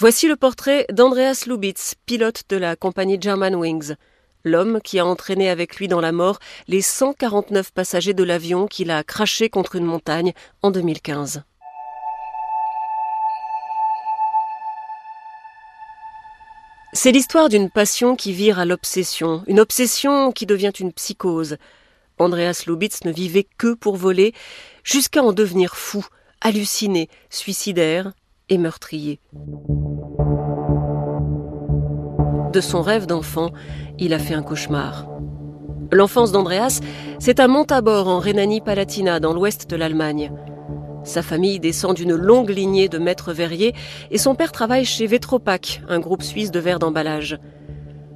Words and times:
Voici 0.00 0.28
le 0.28 0.36
portrait 0.36 0.86
d'Andreas 0.92 1.42
Lubitz, 1.48 1.96
pilote 2.06 2.44
de 2.50 2.56
la 2.56 2.76
compagnie 2.76 3.18
German 3.20 3.56
Wings, 3.56 3.94
l'homme 4.44 4.78
qui 4.80 5.00
a 5.00 5.04
entraîné 5.04 5.50
avec 5.50 5.74
lui 5.74 5.88
dans 5.88 6.00
la 6.00 6.12
mort 6.12 6.38
les 6.68 6.82
149 6.82 7.72
passagers 7.72 8.14
de 8.14 8.22
l'avion 8.22 8.68
qu'il 8.68 8.92
a 8.92 9.02
craché 9.02 9.48
contre 9.48 9.74
une 9.74 9.86
montagne 9.86 10.34
en 10.62 10.70
2015. 10.70 11.42
C'est 16.92 17.10
l'histoire 17.10 17.48
d'une 17.48 17.68
passion 17.68 18.14
qui 18.14 18.32
vire 18.32 18.60
à 18.60 18.64
l'obsession, 18.64 19.42
une 19.48 19.58
obsession 19.58 20.30
qui 20.30 20.46
devient 20.46 20.72
une 20.78 20.92
psychose. 20.92 21.56
Andreas 22.18 22.62
Lubitz 22.68 23.02
ne 23.02 23.10
vivait 23.10 23.48
que 23.58 23.74
pour 23.74 23.96
voler, 23.96 24.32
jusqu'à 24.84 25.24
en 25.24 25.32
devenir 25.32 25.74
fou, 25.74 26.06
halluciné, 26.40 27.08
suicidaire 27.30 28.12
et 28.48 28.58
meurtrier. 28.58 29.20
De 32.52 32.62
son 32.62 32.80
rêve 32.80 33.06
d'enfant, 33.06 33.50
il 33.98 34.14
a 34.14 34.18
fait 34.18 34.34
un 34.34 34.42
cauchemar. 34.42 35.06
L'enfance 35.92 36.32
d'Andreas, 36.32 36.80
c'est 37.18 37.40
à 37.40 37.48
Montabor, 37.48 38.08
en 38.08 38.18
Rhénanie-Palatinat, 38.18 39.20
dans 39.20 39.34
l'ouest 39.34 39.68
de 39.68 39.76
l'Allemagne. 39.76 40.32
Sa 41.04 41.22
famille 41.22 41.60
descend 41.60 41.94
d'une 41.94 42.14
longue 42.14 42.50
lignée 42.50 42.88
de 42.88 42.98
maîtres 42.98 43.32
verriers 43.32 43.74
et 44.10 44.18
son 44.18 44.34
père 44.34 44.52
travaille 44.52 44.86
chez 44.86 45.06
Vetropac, 45.06 45.82
un 45.88 46.00
groupe 46.00 46.22
suisse 46.22 46.50
de 46.50 46.58
verre 46.58 46.78
d'emballage. 46.78 47.38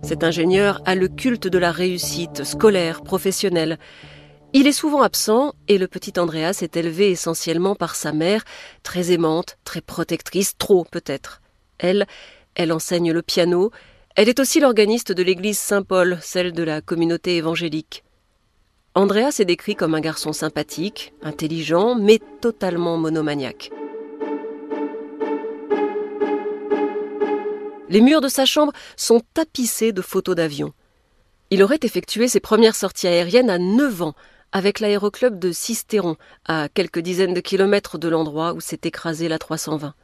Cet 0.02 0.24
ingénieur 0.24 0.80
a 0.86 0.94
le 0.94 1.08
culte 1.08 1.46
de 1.46 1.58
la 1.58 1.70
réussite 1.70 2.44
scolaire, 2.44 3.02
professionnelle. 3.02 3.78
Il 4.54 4.66
est 4.66 4.72
souvent 4.72 5.02
absent 5.02 5.52
et 5.68 5.78
le 5.78 5.88
petit 5.88 6.18
Andreas 6.18 6.58
est 6.62 6.76
élevé 6.76 7.10
essentiellement 7.10 7.74
par 7.74 7.94
sa 7.96 8.12
mère, 8.12 8.44
très 8.82 9.12
aimante, 9.12 9.58
très 9.64 9.80
protectrice, 9.80 10.56
trop 10.56 10.84
peut-être. 10.90 11.40
Elle, 11.78 12.06
elle 12.54 12.72
enseigne 12.72 13.12
le 13.12 13.22
piano, 13.22 13.70
elle 14.16 14.28
est 14.28 14.40
aussi 14.40 14.60
l'organiste 14.60 15.12
de 15.12 15.22
l'église 15.22 15.58
Saint-Paul, 15.58 16.18
celle 16.20 16.52
de 16.52 16.62
la 16.62 16.80
communauté 16.80 17.36
évangélique. 17.36 18.04
Andreas 18.94 19.36
est 19.38 19.46
décrit 19.46 19.74
comme 19.74 19.94
un 19.94 20.00
garçon 20.00 20.32
sympathique, 20.34 21.14
intelligent, 21.22 21.94
mais 21.94 22.20
totalement 22.40 22.98
monomaniaque. 22.98 23.70
Les 27.88 28.00
murs 28.00 28.20
de 28.20 28.28
sa 28.28 28.44
chambre 28.44 28.72
sont 28.96 29.22
tapissés 29.34 29.92
de 29.92 30.02
photos 30.02 30.36
d'avions. 30.36 30.72
Il 31.50 31.62
aurait 31.62 31.80
effectué 31.82 32.28
ses 32.28 32.40
premières 32.40 32.74
sorties 32.74 33.06
aériennes 33.06 33.50
à 33.50 33.58
9 33.58 34.02
ans 34.02 34.14
avec 34.52 34.80
l'aéroclub 34.80 35.38
de 35.38 35.52
Sisteron, 35.52 36.16
à 36.46 36.68
quelques 36.68 37.00
dizaines 37.00 37.34
de 37.34 37.40
kilomètres 37.40 37.98
de 37.98 38.08
l'endroit 38.08 38.52
où 38.52 38.60
s'est 38.60 38.80
écrasé 38.84 39.28
la 39.28 39.38
320. 39.38 39.94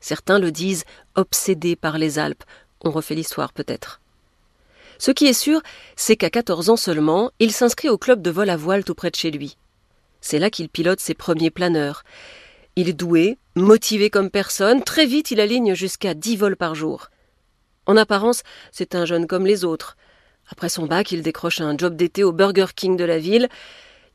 Certains 0.00 0.38
le 0.38 0.50
disent 0.50 0.84
obsédé 1.14 1.76
par 1.76 1.98
les 1.98 2.18
Alpes. 2.18 2.44
On 2.82 2.90
refait 2.90 3.14
l'histoire 3.14 3.52
peut-être. 3.52 4.00
Ce 4.98 5.10
qui 5.10 5.26
est 5.26 5.32
sûr, 5.32 5.62
c'est 5.96 6.16
qu'à 6.16 6.30
14 6.30 6.70
ans 6.70 6.76
seulement, 6.76 7.30
il 7.38 7.52
s'inscrit 7.52 7.88
au 7.88 7.98
club 7.98 8.20
de 8.20 8.30
vol 8.30 8.50
à 8.50 8.56
voile 8.56 8.84
tout 8.84 8.94
près 8.94 9.10
de 9.10 9.16
chez 9.16 9.30
lui. 9.30 9.56
C'est 10.20 10.38
là 10.38 10.50
qu'il 10.50 10.68
pilote 10.68 11.00
ses 11.00 11.14
premiers 11.14 11.50
planeurs. 11.50 12.04
Il 12.76 12.88
est 12.88 12.94
doué, 12.94 13.38
motivé 13.56 14.10
comme 14.10 14.30
personne, 14.30 14.82
très 14.82 15.06
vite 15.06 15.30
il 15.30 15.40
aligne 15.40 15.74
jusqu'à 15.74 16.14
10 16.14 16.36
vols 16.36 16.56
par 16.56 16.74
jour. 16.74 17.08
En 17.86 17.96
apparence, 17.96 18.42
c'est 18.72 18.94
un 18.94 19.04
jeune 19.04 19.26
comme 19.26 19.46
les 19.46 19.64
autres. 19.64 19.96
Après 20.50 20.68
son 20.68 20.86
bac, 20.86 21.12
il 21.12 21.22
décroche 21.22 21.60
un 21.60 21.76
job 21.76 21.96
d'été 21.96 22.22
au 22.22 22.32
Burger 22.32 22.66
King 22.74 22.96
de 22.96 23.04
la 23.04 23.18
ville. 23.18 23.48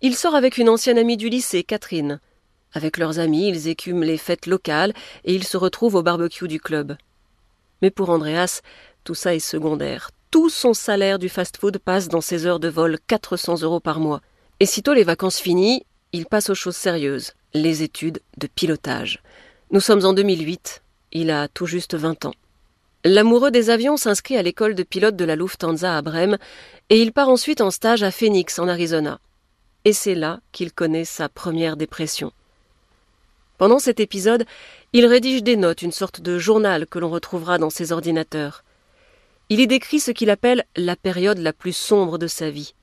Il 0.02 0.16
sort 0.16 0.36
avec 0.36 0.58
une 0.58 0.70
ancienne 0.70 0.98
amie 0.98 1.18
du 1.18 1.30
lycée, 1.30 1.64
Catherine. 1.64 2.20
Avec 2.74 2.98
leurs 2.98 3.20
amis, 3.20 3.48
ils 3.48 3.70
écument 3.70 4.02
les 4.02 4.18
fêtes 4.18 4.46
locales 4.46 4.94
et 5.24 5.34
ils 5.34 5.46
se 5.46 5.58
retrouvent 5.58 5.96
au 5.96 6.04
barbecue 6.04 6.48
du 6.48 6.60
club. 6.60 6.96
Mais 7.82 7.92
pour 7.92 8.10
Andreas, 8.10 8.62
tout 9.04 9.16
ça 9.16 9.36
est 9.36 9.40
secondaire. 9.40 10.12
Tout 10.32 10.50
son 10.50 10.74
salaire 10.74 11.20
du 11.20 11.30
fast-food 11.30 11.78
passe 11.78 12.08
dans 12.08 12.22
ses 12.22 12.46
heures 12.46 12.60
de 12.60 12.68
vol 12.68 12.98
400 13.08 13.62
euros 13.62 13.80
par 13.80 14.00
mois. 14.00 14.22
Et 14.60 14.66
sitôt 14.66 14.94
les 14.94 15.04
vacances 15.04 15.40
finies, 15.40 15.86
il 16.12 16.26
passe 16.26 16.50
aux 16.50 16.56
choses 16.56 16.76
sérieuses, 16.76 17.34
les 17.54 17.84
études 17.84 18.22
de 18.38 18.48
pilotage. 18.48 19.22
Nous 19.72 19.80
sommes 19.80 20.06
en 20.06 20.14
2008, 20.14 20.82
il 21.12 21.32
a 21.32 21.48
tout 21.48 21.66
juste 21.66 21.96
20 21.96 22.26
ans. 22.26 22.34
L'amoureux 23.04 23.52
des 23.52 23.70
avions 23.70 23.98
s'inscrit 23.98 24.36
à 24.36 24.42
l'école 24.42 24.76
de 24.76 24.84
pilote 24.84 25.16
de 25.16 25.26
la 25.26 25.36
Lufthansa 25.36 25.96
à 25.96 26.02
Brême 26.02 26.38
et 26.90 27.02
il 27.02 27.12
part 27.12 27.30
ensuite 27.30 27.62
en 27.62 27.70
stage 27.70 28.02
à 28.02 28.12
Phoenix 28.12 28.58
en 28.58 28.68
Arizona. 28.68 29.20
Et 29.86 29.94
c'est 29.94 30.16
là 30.16 30.40
qu'il 30.52 30.74
connaît 30.74 31.06
sa 31.06 31.30
première 31.30 31.78
dépression. 31.78 32.32
Pendant 33.58 33.80
cet 33.80 34.00
épisode, 34.00 34.46
il 34.98 35.06
rédige 35.08 35.44
des 35.44 35.58
notes, 35.58 35.82
une 35.82 35.92
sorte 35.92 36.22
de 36.22 36.38
journal 36.38 36.88
que 36.88 37.00
l'on 37.00 37.10
retrouvera 37.10 37.58
dans 37.58 37.70
ses 37.70 37.92
ordinateurs. 37.92 38.64
Il 39.50 39.60
y 39.60 39.68
décrit 39.68 40.00
ce 40.00 40.12
qu'il 40.12 40.30
appelle 40.30 40.64
la 40.78 40.96
période 40.96 41.38
la 41.38 41.52
plus 41.52 41.76
sombre 41.76 42.18
de 42.18 42.28
sa 42.28 42.50
vie. 42.50 42.76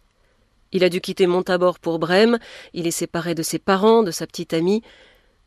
Il 0.73 0.85
a 0.85 0.91
dû 0.91 1.01
quitter 1.01 1.27
Montabor 1.27 1.79
pour 1.79 1.99
Brême, 1.99 2.39
il 2.75 2.87
est 2.87 2.91
séparé 2.91 3.35
de 3.35 3.43
ses 3.43 3.59
parents, 3.59 4.03
de 4.03 4.11
sa 4.11 4.27
petite 4.27 4.53
amie. 4.53 4.83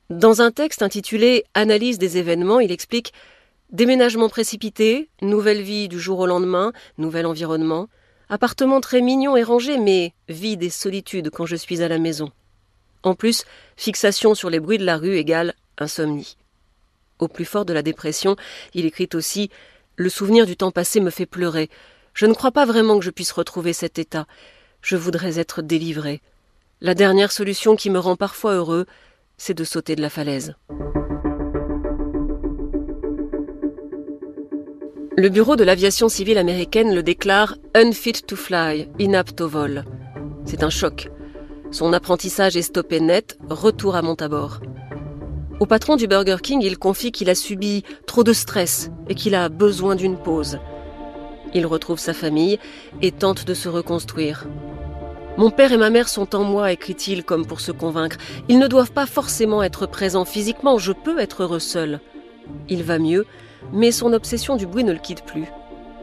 Dans 0.09 0.41
un 0.41 0.49
texte 0.49 0.81
intitulé 0.81 1.43
Analyse 1.53 1.99
des 1.99 2.17
événements, 2.17 2.59
il 2.59 2.71
explique 2.71 3.13
Déménagement 3.69 4.27
précipité, 4.27 5.07
nouvelle 5.21 5.61
vie 5.61 5.87
du 5.87 5.99
jour 5.99 6.17
au 6.17 6.25
lendemain, 6.25 6.73
nouvel 6.97 7.27
environnement, 7.27 7.89
appartement 8.27 8.81
très 8.81 9.01
mignon 9.01 9.37
et 9.37 9.43
rangé, 9.43 9.77
mais 9.77 10.15
vide 10.29 10.63
et 10.63 10.71
solitude 10.71 11.29
quand 11.29 11.45
je 11.45 11.57
suis 11.57 11.83
à 11.83 11.87
la 11.87 11.99
maison. 11.99 12.31
En 13.03 13.13
plus, 13.13 13.45
fixation 13.77 14.33
sur 14.33 14.49
les 14.49 14.59
bruits 14.59 14.79
de 14.79 14.83
la 14.83 14.97
rue 14.97 15.17
égale 15.17 15.53
insomnie. 15.77 16.37
Au 17.19 17.27
plus 17.27 17.45
fort 17.45 17.65
de 17.65 17.73
la 17.73 17.81
dépression, 17.81 18.35
il 18.73 18.85
écrit 18.85 19.09
aussi 19.13 19.49
Le 19.95 20.09
souvenir 20.09 20.45
du 20.45 20.57
temps 20.57 20.71
passé 20.71 20.99
me 20.99 21.09
fait 21.09 21.25
pleurer. 21.25 21.69
Je 22.13 22.25
ne 22.25 22.33
crois 22.33 22.51
pas 22.51 22.65
vraiment 22.65 22.99
que 22.99 23.05
je 23.05 23.11
puisse 23.11 23.31
retrouver 23.31 23.73
cet 23.73 23.99
état. 23.99 24.27
Je 24.81 24.97
voudrais 24.97 25.39
être 25.39 25.61
délivré. 25.61 26.21
La 26.81 26.93
dernière 26.93 27.31
solution 27.31 27.75
qui 27.75 27.89
me 27.89 27.99
rend 27.99 28.15
parfois 28.15 28.53
heureux, 28.53 28.85
c'est 29.37 29.53
de 29.53 29.63
sauter 29.63 29.95
de 29.95 30.01
la 30.01 30.09
falaise. 30.09 30.55
Le 35.17 35.29
bureau 35.29 35.55
de 35.55 35.63
l'aviation 35.63 36.09
civile 36.09 36.37
américaine 36.37 36.93
le 36.93 37.01
déclare 37.01 37.55
unfit 37.73 38.23
to 38.27 38.35
fly, 38.35 38.89
inapte 38.99 39.39
au 39.39 39.47
vol. 39.47 39.85
C'est 40.43 40.63
un 40.63 40.69
choc. 40.69 41.09
Son 41.71 41.93
apprentissage 41.93 42.57
est 42.57 42.61
stoppé 42.61 42.99
net, 42.99 43.37
retour 43.49 43.95
à 43.95 44.01
Montabor. 44.01 44.59
Au 45.61 45.65
patron 45.65 45.95
du 45.95 46.07
Burger 46.07 46.37
King, 46.43 46.61
il 46.61 46.77
confie 46.77 47.13
qu'il 47.13 47.29
a 47.29 47.35
subi 47.35 47.83
trop 48.07 48.25
de 48.25 48.33
stress 48.33 48.91
et 49.07 49.15
qu'il 49.15 49.35
a 49.35 49.47
besoin 49.47 49.95
d'une 49.95 50.17
pause. 50.17 50.59
Il 51.53 51.65
retrouve 51.65 51.97
sa 51.97 52.13
famille 52.13 52.59
et 53.01 53.13
tente 53.13 53.45
de 53.45 53.53
se 53.53 53.69
reconstruire. 53.69 54.47
Mon 55.37 55.51
père 55.51 55.71
et 55.71 55.77
ma 55.77 55.89
mère 55.89 56.09
sont 56.09 56.35
en 56.35 56.43
moi, 56.43 56.73
écrit-il 56.73 57.23
comme 57.23 57.45
pour 57.45 57.61
se 57.61 57.71
convaincre. 57.71 58.17
Ils 58.49 58.59
ne 58.59 58.67
doivent 58.67 58.91
pas 58.91 59.05
forcément 59.05 59.63
être 59.63 59.85
présents 59.85 60.25
physiquement, 60.25 60.77
je 60.77 60.91
peux 60.91 61.19
être 61.19 61.43
heureux 61.43 61.59
seul. 61.59 62.01
Il 62.67 62.83
va 62.83 62.99
mieux, 62.99 63.25
mais 63.71 63.91
son 63.91 64.11
obsession 64.11 64.57
du 64.57 64.67
bruit 64.67 64.83
ne 64.83 64.91
le 64.91 64.99
quitte 64.99 65.23
plus. 65.23 65.45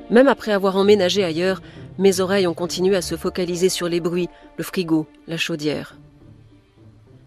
Même 0.09 0.29
après 0.29 0.53
avoir 0.53 0.77
emménagé 0.77 1.25
ailleurs, 1.25 1.61
mes 1.99 2.21
oreilles 2.21 2.47
ont 2.47 2.55
continué 2.55 2.97
à 2.97 3.03
se 3.03 3.17
focaliser 3.17 3.69
sur 3.69 3.91
les 3.91 4.01
bruits, 4.01 4.31
le 4.57 4.65
frigo, 4.65 5.07
la 5.27 5.37
chaudière. 5.37 5.99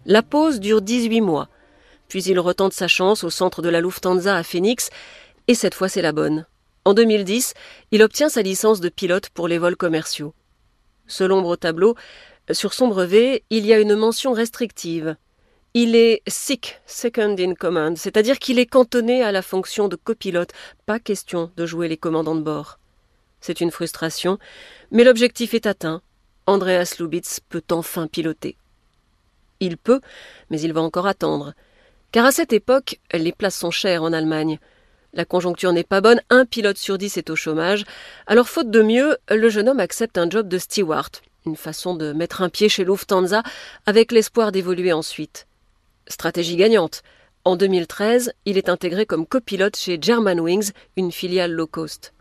La 0.06 0.22
pause 0.22 0.58
dure 0.58 0.82
18 0.82 1.20
mois, 1.20 1.48
puis 2.08 2.22
il 2.24 2.38
retente 2.38 2.72
sa 2.72 2.88
chance 2.88 3.24
au 3.24 3.30
centre 3.30 3.62
de 3.62 3.68
la 3.68 3.80
Lufthansa 3.80 4.36
à 4.36 4.42
Phoenix, 4.42 4.90
et 5.48 5.54
cette 5.54 5.74
fois 5.74 5.88
c'est 5.88 6.02
la 6.02 6.12
bonne. 6.12 6.46
En 6.84 6.94
2010, 6.94 7.54
il 7.90 8.02
obtient 8.02 8.28
sa 8.28 8.42
licence 8.42 8.80
de 8.80 8.88
pilote 8.88 9.28
pour 9.30 9.48
les 9.48 9.58
vols 9.58 9.76
commerciaux. 9.76 10.34
Selon 11.06 11.36
l'ombre 11.36 11.56
tableau, 11.56 11.96
sur 12.50 12.72
son 12.74 12.88
brevet, 12.88 13.42
il 13.50 13.66
y 13.66 13.72
a 13.72 13.78
une 13.78 13.96
mention 13.96 14.32
restrictive 14.32 15.16
il 15.78 15.94
est 15.94 16.22
sick, 16.26 16.80
second 16.86 17.36
in 17.38 17.52
command, 17.52 17.98
c'est-à-dire 17.98 18.38
qu'il 18.38 18.58
est 18.58 18.64
cantonné 18.64 19.22
à 19.22 19.30
la 19.30 19.42
fonction 19.42 19.88
de 19.88 19.96
copilote, 19.96 20.54
pas 20.86 20.98
question 20.98 21.50
de 21.54 21.66
jouer 21.66 21.86
les 21.86 21.98
commandants 21.98 22.34
de 22.34 22.40
bord. 22.40 22.78
C'est 23.42 23.60
une 23.60 23.70
frustration, 23.70 24.38
mais 24.90 25.04
l'objectif 25.04 25.52
est 25.52 25.66
atteint. 25.66 26.00
Andreas 26.46 26.96
Lubitz 26.98 27.40
peut 27.46 27.62
enfin 27.70 28.06
piloter. 28.06 28.56
Il 29.60 29.76
peut, 29.76 30.00
mais 30.48 30.58
il 30.62 30.72
va 30.72 30.80
encore 30.80 31.06
attendre. 31.06 31.52
Car 32.16 32.24
à 32.24 32.32
cette 32.32 32.54
époque, 32.54 32.98
les 33.12 33.32
places 33.32 33.58
sont 33.58 33.70
chères 33.70 34.02
en 34.02 34.14
Allemagne. 34.14 34.58
La 35.12 35.26
conjoncture 35.26 35.74
n'est 35.74 35.84
pas 35.84 36.00
bonne, 36.00 36.22
un 36.30 36.46
pilote 36.46 36.78
sur 36.78 36.96
dix 36.96 37.18
est 37.18 37.28
au 37.28 37.36
chômage. 37.36 37.84
Alors, 38.26 38.48
faute 38.48 38.70
de 38.70 38.80
mieux, 38.80 39.18
le 39.28 39.50
jeune 39.50 39.68
homme 39.68 39.80
accepte 39.80 40.16
un 40.16 40.30
job 40.30 40.48
de 40.48 40.56
steward, 40.56 41.10
une 41.44 41.56
façon 41.56 41.94
de 41.94 42.14
mettre 42.14 42.40
un 42.40 42.48
pied 42.48 42.70
chez 42.70 42.84
Lufthansa 42.84 43.42
avec 43.84 44.12
l'espoir 44.12 44.50
d'évoluer 44.50 44.94
ensuite. 44.94 45.46
Stratégie 46.08 46.56
gagnante. 46.56 47.02
En 47.44 47.54
2013, 47.54 48.32
il 48.46 48.56
est 48.56 48.70
intégré 48.70 49.04
comme 49.04 49.26
copilote 49.26 49.76
chez 49.76 49.98
Germanwings, 50.00 50.70
une 50.96 51.12
filiale 51.12 51.52
low 51.52 51.66
cost. 51.66 52.14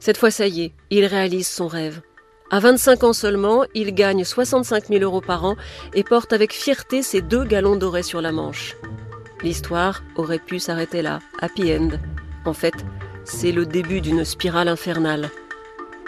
Cette 0.00 0.16
fois, 0.16 0.30
ça 0.30 0.46
y 0.46 0.62
est, 0.62 0.72
il 0.88 1.04
réalise 1.04 1.46
son 1.46 1.66
rêve. 1.66 2.00
À 2.50 2.58
25 2.58 3.04
ans 3.04 3.12
seulement, 3.12 3.66
il 3.74 3.92
gagne 3.92 4.24
65 4.24 4.86
000 4.86 5.02
euros 5.02 5.20
par 5.20 5.44
an 5.44 5.56
et 5.92 6.04
porte 6.04 6.32
avec 6.32 6.54
fierté 6.54 7.02
ses 7.02 7.20
deux 7.20 7.44
galons 7.44 7.76
dorés 7.76 8.02
sur 8.02 8.22
la 8.22 8.32
manche. 8.32 8.76
L'histoire 9.42 10.02
aurait 10.14 10.38
pu 10.38 10.58
s'arrêter 10.58 11.02
là, 11.02 11.20
happy 11.40 11.74
end. 11.74 11.90
En 12.44 12.52
fait, 12.52 12.74
c'est 13.24 13.52
le 13.52 13.66
début 13.66 14.00
d'une 14.00 14.24
spirale 14.24 14.68
infernale. 14.68 15.30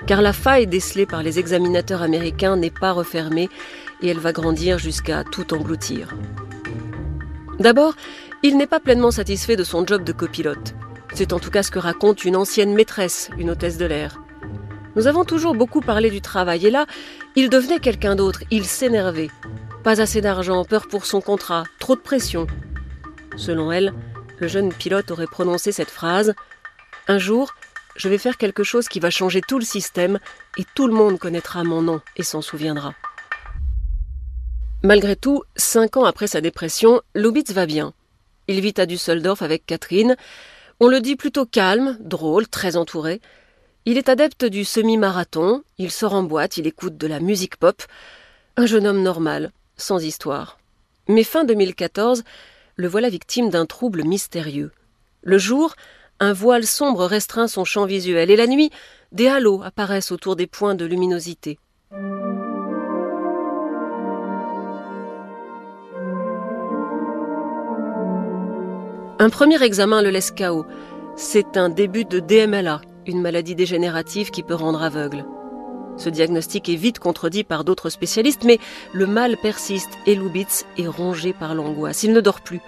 Car 0.06 0.22
la 0.22 0.32
faille 0.32 0.66
décelée 0.66 1.06
par 1.06 1.22
les 1.22 1.38
examinateurs 1.38 2.02
américains 2.02 2.56
n'est 2.56 2.70
pas 2.70 2.92
refermée 2.92 3.48
et 4.00 4.08
elle 4.08 4.20
va 4.20 4.32
grandir 4.32 4.78
jusqu'à 4.78 5.24
tout 5.24 5.52
engloutir. 5.52 6.14
D'abord, 7.58 7.94
il 8.42 8.56
n'est 8.56 8.68
pas 8.68 8.80
pleinement 8.80 9.10
satisfait 9.10 9.56
de 9.56 9.64
son 9.64 9.84
job 9.84 10.04
de 10.04 10.12
copilote. 10.12 10.74
C'est 11.12 11.32
en 11.32 11.40
tout 11.40 11.50
cas 11.50 11.64
ce 11.64 11.72
que 11.72 11.80
raconte 11.80 12.24
une 12.24 12.36
ancienne 12.36 12.74
maîtresse, 12.74 13.30
une 13.36 13.50
hôtesse 13.50 13.78
de 13.78 13.86
l'air. 13.86 14.22
Nous 14.94 15.06
avons 15.06 15.24
toujours 15.24 15.54
beaucoup 15.54 15.80
parlé 15.80 16.10
du 16.10 16.20
travail 16.20 16.66
et 16.66 16.70
là, 16.70 16.86
il 17.34 17.50
devenait 17.50 17.80
quelqu'un 17.80 18.14
d'autre, 18.14 18.44
il 18.50 18.64
s'énervait. 18.64 19.30
Pas 19.82 20.00
assez 20.00 20.20
d'argent, 20.20 20.64
peur 20.64 20.86
pour 20.88 21.06
son 21.06 21.20
contrat, 21.20 21.64
trop 21.78 21.96
de 21.96 22.00
pression. 22.00 22.46
Selon 23.36 23.72
elle, 23.72 23.92
le 24.38 24.48
jeune 24.48 24.72
pilote 24.72 25.10
aurait 25.10 25.26
prononcé 25.26 25.72
cette 25.72 25.90
phrase 25.90 26.34
Un 27.06 27.18
jour, 27.18 27.54
je 27.96 28.08
vais 28.08 28.18
faire 28.18 28.36
quelque 28.36 28.62
chose 28.62 28.88
qui 28.88 29.00
va 29.00 29.10
changer 29.10 29.40
tout 29.40 29.58
le 29.58 29.64
système 29.64 30.18
et 30.56 30.64
tout 30.74 30.86
le 30.86 30.94
monde 30.94 31.18
connaîtra 31.18 31.64
mon 31.64 31.82
nom 31.82 32.00
et 32.16 32.22
s'en 32.22 32.42
souviendra. 32.42 32.94
Malgré 34.82 35.16
tout, 35.16 35.42
cinq 35.56 35.96
ans 35.96 36.04
après 36.04 36.28
sa 36.28 36.40
dépression, 36.40 37.02
Lubitz 37.14 37.50
va 37.50 37.66
bien. 37.66 37.92
Il 38.46 38.60
vit 38.60 38.74
à 38.76 38.86
Düsseldorf 38.86 39.42
avec 39.42 39.66
Catherine. 39.66 40.16
On 40.78 40.86
le 40.86 41.00
dit 41.00 41.16
plutôt 41.16 41.44
calme, 41.44 41.96
drôle, 42.00 42.46
très 42.46 42.76
entouré. 42.76 43.20
Il 43.84 43.98
est 43.98 44.08
adepte 44.08 44.44
du 44.44 44.64
semi-marathon, 44.64 45.64
il 45.78 45.90
sort 45.90 46.14
en 46.14 46.22
boîte, 46.22 46.56
il 46.58 46.66
écoute 46.66 46.96
de 46.96 47.06
la 47.08 47.18
musique 47.18 47.56
pop. 47.56 47.82
Un 48.56 48.66
jeune 48.66 48.86
homme 48.86 49.02
normal, 49.02 49.50
sans 49.76 50.04
histoire. 50.04 50.58
Mais 51.08 51.24
fin 51.24 51.44
2014, 51.44 52.22
le 52.78 52.86
voilà 52.86 53.10
victime 53.10 53.50
d'un 53.50 53.66
trouble 53.66 54.04
mystérieux. 54.04 54.70
Le 55.22 55.36
jour, 55.36 55.74
un 56.20 56.32
voile 56.32 56.64
sombre 56.64 57.06
restreint 57.06 57.48
son 57.48 57.64
champ 57.64 57.86
visuel, 57.86 58.30
et 58.30 58.36
la 58.36 58.46
nuit, 58.46 58.70
des 59.10 59.26
halos 59.26 59.62
apparaissent 59.64 60.12
autour 60.12 60.36
des 60.36 60.46
points 60.46 60.76
de 60.76 60.84
luminosité. 60.84 61.58
Un 69.20 69.30
premier 69.30 69.60
examen 69.64 70.00
le 70.00 70.10
laisse 70.10 70.30
KO. 70.30 70.64
C'est 71.16 71.56
un 71.56 71.70
début 71.70 72.04
de 72.04 72.20
DMLA, 72.20 72.80
une 73.06 73.20
maladie 73.20 73.56
dégénérative 73.56 74.30
qui 74.30 74.44
peut 74.44 74.54
rendre 74.54 74.84
aveugle. 74.84 75.24
Ce 75.98 76.08
diagnostic 76.08 76.68
est 76.68 76.76
vite 76.76 77.00
contredit 77.00 77.42
par 77.44 77.64
d'autres 77.64 77.90
spécialistes, 77.90 78.44
mais 78.44 78.60
le 78.92 79.06
mal 79.06 79.36
persiste 79.36 79.90
et 80.06 80.14
Lubitz 80.14 80.64
est 80.78 80.86
rongé 80.86 81.32
par 81.32 81.54
l'angoisse. 81.54 82.04
Il 82.04 82.12
ne 82.12 82.20
dort 82.20 82.40
plus. 82.40 82.60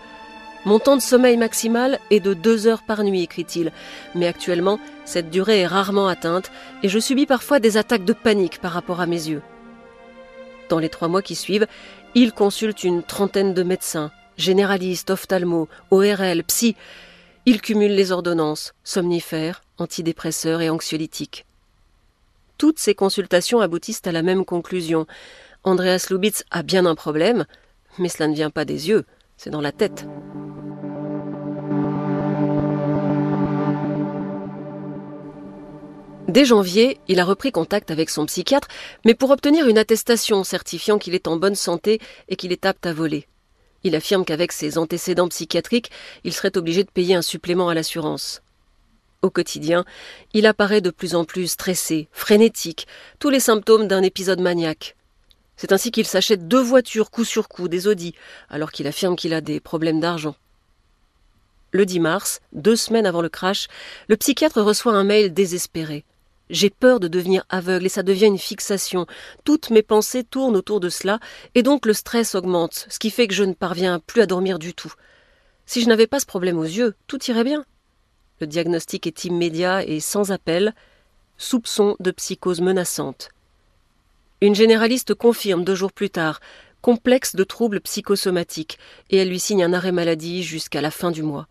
Mon 0.66 0.78
temps 0.78 0.96
de 0.96 1.00
sommeil 1.00 1.36
maximal 1.36 1.98
est 2.10 2.20
de 2.20 2.34
deux 2.34 2.66
heures 2.66 2.82
par 2.82 3.02
nuit, 3.02 3.22
écrit-il. 3.22 3.72
Mais 4.14 4.26
actuellement, 4.26 4.78
cette 5.04 5.30
durée 5.30 5.60
est 5.60 5.66
rarement 5.66 6.08
atteinte 6.08 6.50
et 6.82 6.88
je 6.88 6.98
subis 6.98 7.24
parfois 7.24 7.60
des 7.60 7.76
attaques 7.76 8.04
de 8.04 8.12
panique 8.12 8.60
par 8.60 8.72
rapport 8.72 9.00
à 9.00 9.06
mes 9.06 9.28
yeux. 9.28 9.42
Dans 10.68 10.78
les 10.78 10.90
trois 10.90 11.08
mois 11.08 11.22
qui 11.22 11.34
suivent, 11.34 11.66
il 12.14 12.32
consulte 12.32 12.84
une 12.84 13.02
trentaine 13.02 13.54
de 13.54 13.62
médecins, 13.62 14.10
généralistes, 14.36 15.10
ophtalmo, 15.10 15.68
ORL, 15.90 16.44
psy. 16.44 16.76
Il 17.46 17.62
cumule 17.62 17.94
les 17.94 18.12
ordonnances, 18.12 18.74
somnifères, 18.84 19.62
antidépresseurs 19.78 20.60
et 20.60 20.68
anxiolytiques. 20.68 21.46
Toutes 22.60 22.78
ces 22.78 22.94
consultations 22.94 23.60
aboutissent 23.60 24.02
à 24.04 24.12
la 24.12 24.20
même 24.20 24.44
conclusion. 24.44 25.06
Andreas 25.64 26.08
Lubitz 26.10 26.44
a 26.50 26.62
bien 26.62 26.84
un 26.84 26.94
problème, 26.94 27.46
mais 27.96 28.10
cela 28.10 28.28
ne 28.28 28.34
vient 28.34 28.50
pas 28.50 28.66
des 28.66 28.90
yeux, 28.90 29.06
c'est 29.38 29.48
dans 29.48 29.62
la 29.62 29.72
tête. 29.72 30.04
Dès 36.28 36.44
janvier, 36.44 37.00
il 37.08 37.18
a 37.18 37.24
repris 37.24 37.50
contact 37.50 37.90
avec 37.90 38.10
son 38.10 38.26
psychiatre, 38.26 38.68
mais 39.06 39.14
pour 39.14 39.30
obtenir 39.30 39.66
une 39.66 39.78
attestation 39.78 40.44
certifiant 40.44 40.98
qu'il 40.98 41.14
est 41.14 41.28
en 41.28 41.38
bonne 41.38 41.54
santé 41.54 41.98
et 42.28 42.36
qu'il 42.36 42.52
est 42.52 42.66
apte 42.66 42.84
à 42.84 42.92
voler. 42.92 43.26
Il 43.84 43.96
affirme 43.96 44.26
qu'avec 44.26 44.52
ses 44.52 44.76
antécédents 44.76 45.28
psychiatriques, 45.28 45.90
il 46.24 46.34
serait 46.34 46.58
obligé 46.58 46.84
de 46.84 46.90
payer 46.90 47.14
un 47.14 47.22
supplément 47.22 47.70
à 47.70 47.74
l'assurance. 47.74 48.42
Au 49.22 49.28
quotidien, 49.28 49.84
il 50.32 50.46
apparaît 50.46 50.80
de 50.80 50.88
plus 50.88 51.14
en 51.14 51.26
plus 51.26 51.48
stressé, 51.48 52.08
frénétique, 52.10 52.86
tous 53.18 53.28
les 53.28 53.40
symptômes 53.40 53.86
d'un 53.86 54.02
épisode 54.02 54.40
maniaque. 54.40 54.96
C'est 55.56 55.72
ainsi 55.72 55.90
qu'il 55.90 56.06
s'achète 56.06 56.48
deux 56.48 56.62
voitures 56.62 57.10
coup 57.10 57.24
sur 57.24 57.46
coup, 57.46 57.68
des 57.68 57.86
Audi, 57.86 58.14
alors 58.48 58.72
qu'il 58.72 58.86
affirme 58.86 59.16
qu'il 59.16 59.34
a 59.34 59.42
des 59.42 59.60
problèmes 59.60 60.00
d'argent. 60.00 60.36
Le 61.72 61.84
10 61.84 62.00
mars, 62.00 62.40
deux 62.54 62.76
semaines 62.76 63.04
avant 63.04 63.20
le 63.20 63.28
crash, 63.28 63.68
le 64.08 64.16
psychiatre 64.16 64.62
reçoit 64.62 64.94
un 64.94 65.04
mail 65.04 65.34
désespéré. 65.34 66.04
J'ai 66.48 66.70
peur 66.70 66.98
de 66.98 67.06
devenir 67.06 67.44
aveugle 67.50 67.86
et 67.86 67.90
ça 67.90 68.02
devient 68.02 68.26
une 68.26 68.38
fixation. 68.38 69.06
Toutes 69.44 69.68
mes 69.68 69.82
pensées 69.82 70.24
tournent 70.24 70.56
autour 70.56 70.80
de 70.80 70.88
cela 70.88 71.20
et 71.54 71.62
donc 71.62 71.84
le 71.84 71.92
stress 71.92 72.34
augmente, 72.34 72.86
ce 72.88 72.98
qui 72.98 73.10
fait 73.10 73.28
que 73.28 73.34
je 73.34 73.44
ne 73.44 73.52
parviens 73.52 74.00
plus 74.00 74.22
à 74.22 74.26
dormir 74.26 74.58
du 74.58 74.72
tout. 74.72 74.94
Si 75.66 75.82
je 75.82 75.88
n'avais 75.88 76.08
pas 76.08 76.20
ce 76.20 76.26
problème 76.26 76.58
aux 76.58 76.64
yeux, 76.64 76.94
tout 77.06 77.22
irait 77.26 77.44
bien. 77.44 77.66
Le 78.40 78.46
diagnostic 78.46 79.06
est 79.06 79.24
immédiat 79.24 79.84
et 79.84 80.00
sans 80.00 80.32
appel. 80.32 80.74
Soupçon 81.36 81.96
de 82.00 82.10
psychose 82.10 82.60
menaçante. 82.60 83.30
Une 84.40 84.54
généraliste 84.54 85.14
confirme 85.14 85.64
deux 85.64 85.74
jours 85.74 85.92
plus 85.92 86.10
tard 86.10 86.40
complexe 86.80 87.36
de 87.36 87.44
troubles 87.44 87.80
psychosomatiques 87.80 88.78
et 89.10 89.18
elle 89.18 89.28
lui 89.28 89.40
signe 89.40 89.62
un 89.62 89.72
arrêt 89.72 89.92
maladie 89.92 90.42
jusqu'à 90.42 90.80
la 90.80 90.90
fin 90.90 91.10
du 91.10 91.22
mois. 91.22 91.46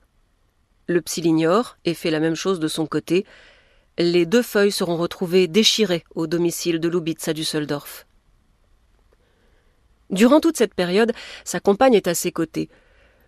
Le 0.87 1.01
psy 1.01 1.21
l'ignore 1.21 1.77
et 1.85 1.93
fait 1.93 2.11
la 2.11 2.19
même 2.19 2.35
chose 2.35 2.59
de 2.59 2.67
son 2.67 2.87
côté. 2.87 3.25
Les 3.97 4.25
deux 4.25 4.41
feuilles 4.41 4.71
seront 4.71 4.97
retrouvées 4.97 5.47
déchirées 5.47 6.03
au 6.15 6.25
domicile 6.25 6.79
de 6.79 6.89
Lubitz 6.89 7.27
à 7.27 7.33
Düsseldorf. 7.33 8.07
Durant 10.09 10.39
toute 10.39 10.57
cette 10.57 10.73
période, 10.73 11.11
sa 11.43 11.59
compagne 11.59 11.93
est 11.93 12.07
à 12.07 12.15
ses 12.15 12.31
côtés. 12.31 12.69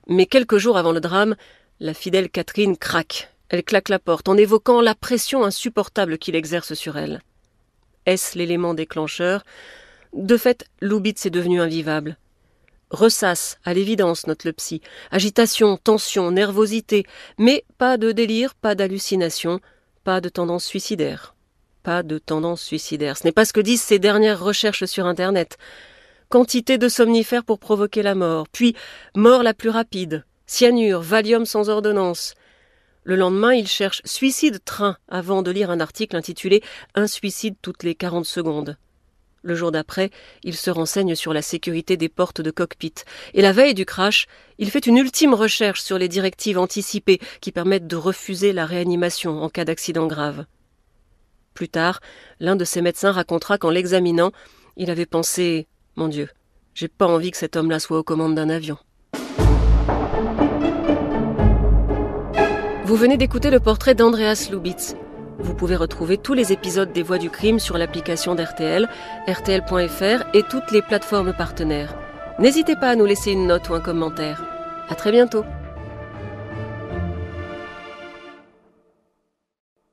Mais 0.08 0.26
quelques 0.26 0.58
jours 0.58 0.78
avant 0.78 0.94
le 0.94 1.02
drame, 1.02 1.36
la 1.80 1.94
fidèle 1.94 2.32
Catherine 2.32 2.78
craque 2.78 3.32
elle 3.52 3.64
claque 3.64 3.90
la 3.90 4.00
porte 4.00 4.30
en 4.30 4.38
évoquant 4.38 4.80
la 4.80 4.96
pression 4.96 5.44
insupportable 5.44 6.18
qu'il 6.18 6.38
exerce 6.38 6.74
sur 6.74 6.98
elle. 6.98 7.22
Est-ce 8.06 8.38
l'élément 8.38 8.74
déclencheur? 8.74 9.44
De 10.14 10.38
fait, 10.38 10.66
Lubitz 10.82 11.26
est 11.26 11.32
devenu 11.32 11.60
invivable. 11.60 12.18
Ressasse, 12.92 13.60
à 13.66 13.74
l'évidence, 13.74 14.26
note 14.26 14.46
le 14.46 14.54
psy. 14.54 14.82
Agitation, 15.12 15.76
tension, 15.76 16.32
nervosité, 16.32 17.06
mais 17.38 17.66
pas 17.78 17.98
de 17.98 18.14
délire, 18.14 18.56
pas 18.56 18.74
d'hallucination, 18.74 19.60
pas 20.06 20.22
de 20.22 20.30
tendance 20.30 20.64
suicidaire. 20.64 21.36
Pas 21.84 22.04
de 22.04 22.20
tendance 22.20 22.62
suicidaire. 22.62 23.18
Ce 23.18 23.26
n'est 23.26 23.34
pas 23.34 23.44
ce 23.44 23.54
que 23.54 23.60
disent 23.60 23.82
ses 23.82 24.00
dernières 24.00 24.42
recherches 24.42 24.86
sur 24.86 25.06
Internet. 25.06 25.58
Quantité 26.30 26.78
de 26.78 26.88
somnifères 26.88 27.44
pour 27.44 27.60
provoquer 27.60 28.02
la 28.02 28.16
mort, 28.16 28.48
puis 28.48 28.78
mort 29.14 29.44
la 29.44 29.54
plus 29.54 29.70
rapide, 29.70 30.24
cyanure, 30.46 31.02
valium 31.02 31.46
sans 31.46 31.68
ordonnance, 31.68 32.34
le 33.04 33.16
lendemain, 33.16 33.54
il 33.54 33.68
cherche 33.68 34.02
suicide 34.06 34.64
train 34.64 34.98
avant 35.08 35.42
de 35.42 35.50
lire 35.50 35.72
un 35.72 35.80
article 35.80 36.16
intitulé 36.16 36.62
Un 36.94 37.08
suicide 37.08 37.56
toutes 37.62 37.84
les 37.84 37.96
quarante 37.96 38.26
secondes. 38.26 38.78
Le 39.44 39.56
jour 39.56 39.72
d'après, 39.72 40.12
il 40.44 40.56
se 40.56 40.70
renseigne 40.70 41.16
sur 41.16 41.34
la 41.34 41.42
sécurité 41.42 41.98
des 41.98 42.10
portes 42.10 42.42
de 42.42 42.52
cockpit. 42.52 42.94
Et 43.34 43.42
la 43.42 43.54
veille 43.54 43.74
du 43.74 43.86
crash, 43.86 44.28
il 44.60 44.70
fait 44.70 44.86
une 44.86 44.98
ultime 44.98 45.34
recherche 45.34 45.82
sur 45.82 45.98
les 45.98 46.08
directives 46.08 46.60
anticipées 46.60 47.20
qui 47.42 47.52
permettent 47.52 47.88
de 47.88 47.96
refuser 47.96 48.54
la 48.54 48.68
réanimation 48.68 49.42
en 49.42 49.50
cas 49.50 49.66
d'accident 49.66 50.06
grave. 50.06 50.46
Plus 51.56 51.70
tard, 51.70 52.02
l'un 52.40 52.56
de 52.56 52.66
ses 52.66 52.84
médecins 52.84 53.12
racontera 53.12 53.58
qu'en 53.58 53.72
l'examinant, 53.72 54.32
il 54.78 54.92
avait 54.92 55.08
pensé 55.08 55.68
Mon 55.96 56.08
Dieu, 56.08 56.30
j'ai 56.76 56.88
pas 56.88 57.08
envie 57.08 57.32
que 57.32 57.38
cet 57.38 57.56
homme-là 57.56 57.80
soit 57.80 57.98
aux 57.98 58.04
commandes 58.04 58.36
d'un 58.36 58.50
avion. 58.50 58.78
Vous 62.92 62.98
venez 62.98 63.16
d'écouter 63.16 63.52
le 63.52 63.62
portrait 63.62 63.96
d'Andreas 63.96 64.50
Lubitz. 64.52 64.98
Vous 65.40 65.54
pouvez 65.54 65.78
retrouver 65.78 66.18
tous 66.18 66.34
les 66.34 66.52
épisodes 66.52 66.92
des 66.92 67.04
Voix 67.04 67.20
du 67.20 67.30
crime 67.30 67.58
sur 67.58 67.78
l'application 67.78 68.36
d'RTL, 68.36 68.90
rtl.fr 69.30 70.26
et 70.34 70.44
toutes 70.44 70.72
les 70.74 70.82
plateformes 70.82 71.32
partenaires. 71.32 71.96
N'hésitez 72.38 72.76
pas 72.76 72.90
à 72.90 72.96
nous 72.98 73.06
laisser 73.06 73.32
une 73.32 73.48
note 73.48 73.70
ou 73.70 73.76
un 73.76 73.80
commentaire. 73.80 74.44
À 74.90 74.96
très 74.96 75.14
bientôt. 75.14 75.46